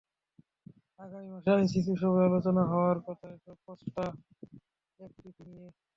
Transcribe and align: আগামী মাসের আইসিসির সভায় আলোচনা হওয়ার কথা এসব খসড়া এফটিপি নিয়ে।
আগামী 0.99 1.27
মাসের 1.31 1.53
আইসিসির 1.55 1.97
সভায় 2.01 2.27
আলোচনা 2.29 2.63
হওয়ার 2.71 2.97
কথা 3.07 3.25
এসব 3.35 3.57
খসড়া 3.65 4.05
এফটিপি 4.99 5.43
নিয়ে। 5.49 5.69